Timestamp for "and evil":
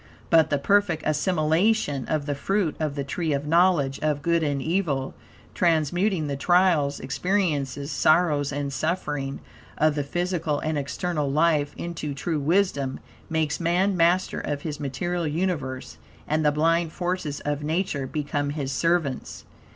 4.41-5.13